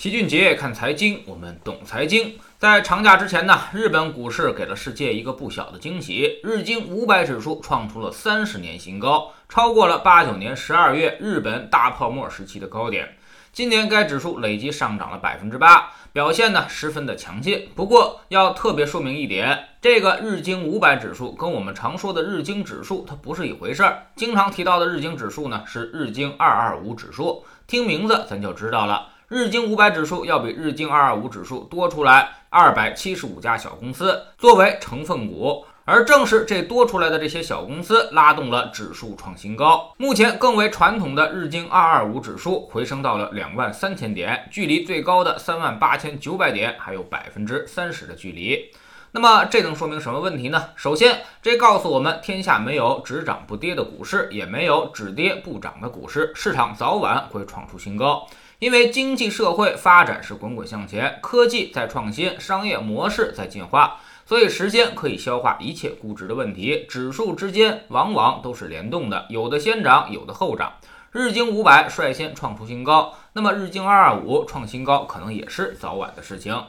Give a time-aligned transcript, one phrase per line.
[0.00, 2.38] 齐俊杰看财经，我们懂财经。
[2.58, 13.14] 在长假之前呢，日本股市给了世界一个不小的惊喜，日经五百指数创出了三十年新高，超过了八九年十二月日本大泡沫时期的高点。
[13.52, 17.68] 今年该指数累计上涨了百分之八，表现呢十分的强劲。
[17.74, 24.06] 不过要特别说明一点，这个日经五百指数跟我们常说的日经指数它不是一回事儿。
[24.16, 29.08] 经常提到的日经指数呢是日经二二五指数，听名字咱就知道了。
[29.30, 39.94] 日经五百指数要比日经二二五指数多出来二百七十五家小公司作为成分股，而正是这多出来的这些小公司拉动了指数创新高。
[39.98, 48.72] 目前更为传统的日经二二五指数回升到了两万三千点，距离最高的三万八千九百点还有百分之三十的距离。
[49.12, 50.70] 那么这能说明什么问题呢？
[50.74, 58.26] 首先，这告诉我们天下没有只涨不跌的股市，也没有只跌不涨的股市，市场早晚会创出新高。
[58.60, 66.84] 因为经济社会发展是滚滚向前，科技在创新，商业模式在进化，所以时间可以消化一切估值的问题。
[66.86, 70.74] 指数之间往往都是联动的，有的先涨，有的后涨。
[71.10, 76.62] 日经五百率先创出新高，那么日经二二五创新高可能也是早晚的事情。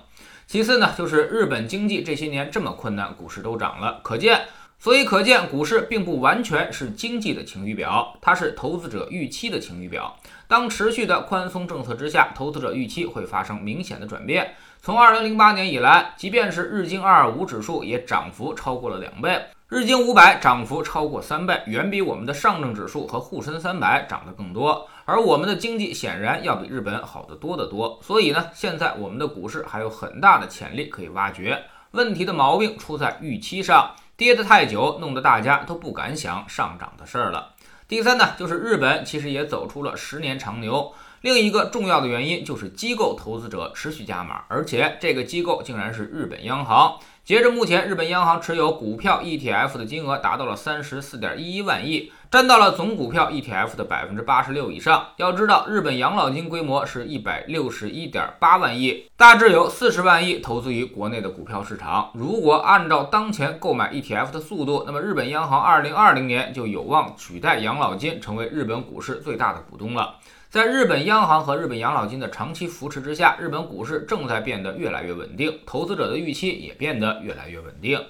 [0.47, 4.43] 其次呢，就是日本经济这些年这么困难，股市都涨了，可见。
[4.81, 10.17] 所以可见，股市并不完全是经济的晴雨表，它是投资者预期的晴雨表。
[10.47, 14.55] 当持续的宽松政策之下，投资者预期会发生明显的转变。
[14.81, 24.87] 从二零零八年以来，即便是日经二二五指数也涨幅超过了两倍，日经五百涨幅超过三倍，远比我们的上证指数和沪深三百涨得更多。
[25.05, 27.99] 而我们的经济显然要比日本好得多得多。
[28.01, 31.65] 所以呢，现在我们的股市还有很大的潜力可以挖掘。
[31.91, 33.91] 问题的毛病出在预期上。
[34.21, 37.55] 跌得太久，弄得大家都不敢想上涨的事儿了。
[37.87, 40.93] 第三呢，就是日本其实也走出了十年长牛。
[41.21, 46.99] 另一个重要的原因就是机构投资者持续加码，而且这个机构竟然是日本央行。
[47.25, 55.05] 截至目前，日本央行持有股票 ETF 的金额达到了三十四点一一万亿，占到了总股票 ETF 的百分之八十六以上。
[55.17, 62.09] 要知道，日本养老金规模是一百六十一点八万亿，大致有四十万亿投资于国内的股票市场。
[62.13, 70.15] 如果按照当前购买 ETF 的速度，那么日本央行二零二零年就有望取代养老金，成为日本股市最大的股东了。
[70.49, 78.01] 在日本央行和日本养老金的长期扶持之下，日本股市正在变得越来越稳定，投资者的预期也变得越来越稳定。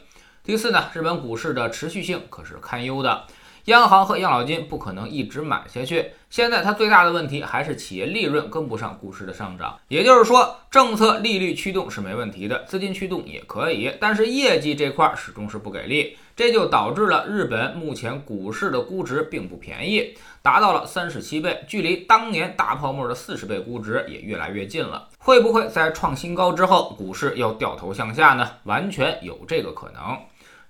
[0.44, 3.24] 第四呢，日本股市的持续性可是堪忧的。
[3.66, 6.12] 央行和养老金不可能一直买下去。
[6.30, 9.78] 现在它最大的问题还是企业利润跟不上股市的上涨。
[9.90, 16.18] 也就是说，政策利率驱动是没问题的，资金驱动也可以，但是业绩这块始终是不给力。
[16.34, 25.10] 这就导致了日本目前股市的估值并不便宜，达到了三十七倍，距离当年大泡沫的四十倍估值也越来越近了。
[25.20, 28.50] 会不会在创新高之后，股市又掉头向下呢？
[28.64, 30.18] 完全有这个可能。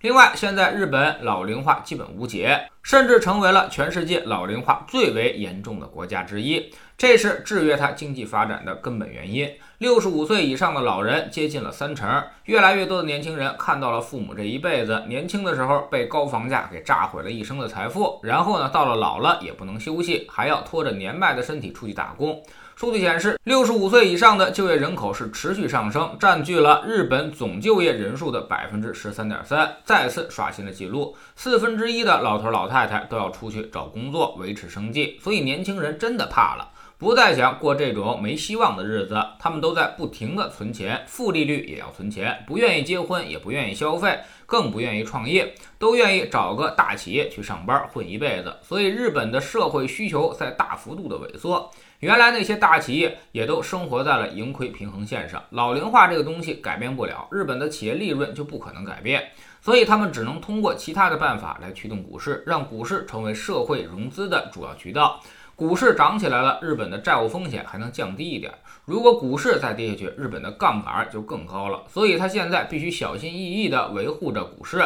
[0.01, 9.47] 另外，现在日本老龄化基本无解，甚至成为了全世界老龄化最为严重的国家之一，这是制约它经济发展的根本原因。
[9.77, 22.41] 六十五岁以上的老人接近了三成，越来越多的年轻人看到了父母这一辈子年轻的时候被高房价给炸毁了一生的财富，然后呢，到了老了也不能休息，还要拖着年迈的身体出去打工。
[22.81, 31.15] 数据显示，六十五岁以上的就业人口是持续上升，占据了日本总就业人数的百分之十三点三，再次刷新了纪录。
[31.35, 36.69] 四分之一的老头老太太都要出去找工作维持生计，所以年轻人真的怕了，
[37.01, 39.19] 不再想过这种没希望的日子。
[39.39, 48.55] 他们都在不停的存钱，负利率也要存钱，不愿意结婚，也不愿意消费，更不愿意创业，都愿意找个大企业去上班混一辈子。
[48.61, 51.71] 所以日本的社会需求在大幅度的萎缩。
[52.01, 59.27] 原来那些大企业也都生活在了盈亏平衡线上，老龄化这个东西改变不了，日本的企业利润就不可能改变，
[59.59, 65.19] 所以他们只能通过其他的办法来驱动股市，让股市成为社会融资的主要渠道。
[65.61, 68.51] 股市涨起来了，日本的债务风险还能降低一点；
[68.83, 71.83] 如果股市再跌下去，日本的杠杆就更高了。
[71.87, 74.83] 所以他现在必须小心翼翼地维护着股市。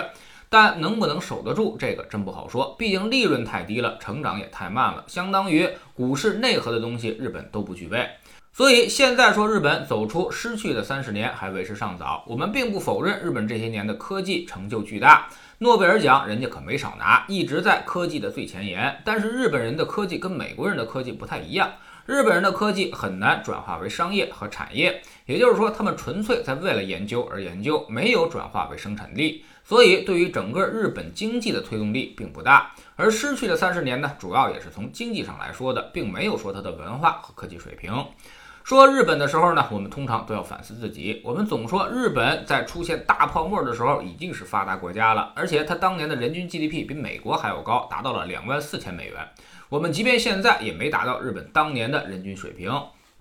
[0.50, 2.76] 但能不能守得住，这个真不好说。
[2.78, 8.10] 毕竟利润太低了，成长也太慢了，相当于股市内核的东西，日本都不具备。
[8.52, 12.26] 所以现在说日本走出失去的三十年还为时尚早。
[12.28, 15.30] 我们并不否认日本这些年的科技成就巨大，
[15.60, 19.02] 诺贝尔奖人家可没少拿，一直在科技的最前沿。
[19.06, 21.72] 但是日本人的科技跟美国人的科技不太一样。
[22.06, 32.76] 日本人的科技很难转化为商业和产业，也就是说，他们纯粹在为了研究而研究，没有转化为生产力，所以对于整个日本经济的推动力并不大。
[32.96, 37.92] 而失去的三十年呢，主要也是从经济上来说的，并没有说它的文化和科技水平。
[38.66, 41.22] 说日本的时候呢，我们通常都要反思自己。
[41.24, 49.24] 我们总说日本在出现大泡沫的时候已经是发达国家了，而且它当年的人均 GDP 比美国还要高，达到了两万四千美元。
[49.70, 52.72] 我们即便现在也没达到日本当年的人均水平，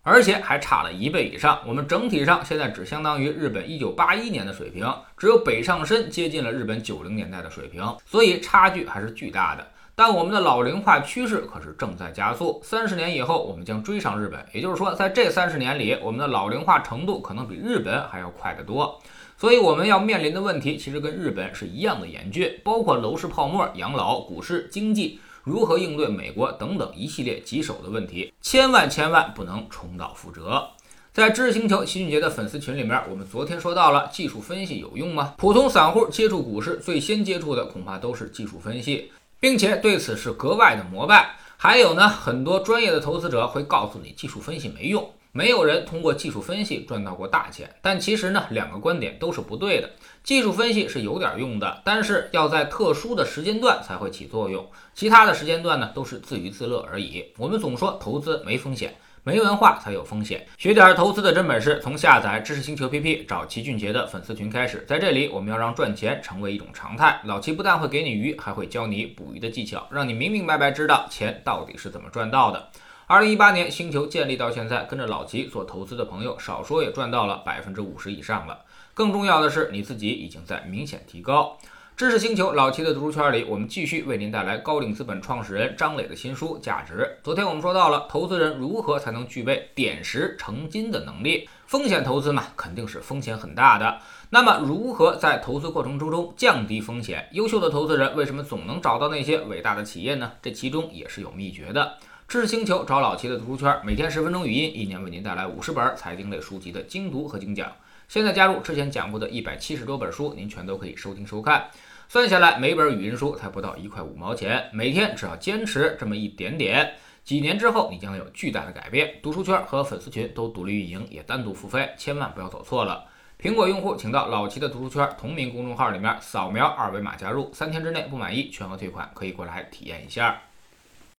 [0.02, 1.60] 而且还差了一倍以上。
[1.66, 9.66] 我们整体上现在只相当于日本一九八一年的水平，只有北上深接近了日本九零年代的水平，所以差距还是巨大的。
[9.96, 14.44] 但我们的老龄化趋势可是正在加速，三十年以后我们将追上日本。
[14.52, 19.00] 也就是说，在这三十年里，我们的老龄化程度可能比日本还要快得多。
[19.36, 30.70] 所以我们要面临的问题其实跟日本是一样的严峻，包括楼市泡沫、养老、股市、经济如何应对美国等等一系列棘手的问题，千万千万不能重蹈覆辙。
[31.12, 35.34] 在知识星球齐俊杰的粉丝群里面，我们昨天说到了技术分析有用吗？
[35.38, 39.12] 普通散户接触股市最先接触的恐怕都是技术分析。
[39.44, 41.36] 并且对此是格外的膜拜。
[41.58, 47.70] 还有呢，很多专业的投资者会告诉你，技术分析没用，没有人通过技术分析赚到过大钱。
[47.82, 49.90] 但其实呢，两个观点都是不对的。
[50.22, 57.26] 技术分析是有点用的，但是要在特殊的时间段才会起作用，其他的时间段呢，都是自娱自乐而已。
[57.36, 58.96] 我们总说投资没风险。
[59.26, 64.84] 没文化才有风险，学点投资的真本事，从下载知识星球 P P 找齐俊杰的粉丝群开始。
[64.86, 67.18] 在这里，我们要让赚钱成为一种常态。
[67.24, 72.68] 老齐不但会给你鱼，还会教你捕鱼的技巧，让你明明白白知道钱到底是怎么赚到的。
[73.06, 78.58] 二零一八年星球建立到现在，跟着老齐做投资的朋友，少说也赚到了百分之五十以上了。
[78.92, 81.56] 更重要的是，你自己已经在明显提高。
[81.96, 86.94] 知识星球老齐的读书圈里，我们继续为您带来高瓴资本创始人张磊的新书《价值》。
[87.22, 94.00] 昨天我们说到了投资人如何才能具备点石成金的能力，风险投资嘛，肯定是风险很大的。
[94.30, 97.28] 那么如何在投资过程之中降低风险？
[97.30, 100.32] 优秀的投资人为什么总能找到那些伟大的企业呢？
[100.42, 101.94] 这其中也是有秘诀的。
[102.26, 107.70] 知识星球找老齐的读书圈，每天十分钟语音，一年为您带来五十本财经类书籍的精读和精讲。
[108.08, 111.68] 现在加入之前讲过的一百七十多本书，您全都可以收听收看。
[112.08, 114.68] 算下来，每本语音书才不到一块五毛钱。
[114.72, 119.14] 每天只要坚持这么一点点，几年之后你将有巨大的改变。
[119.22, 123.06] 读书圈和粉丝群都独立运营，也单独付费，千万不要走错了。
[123.40, 130.40] 苹果用户请到老齐的读书圈同名公众号里面扫描二维码加入，三天之内不满意全额退款，可以过来体验一下。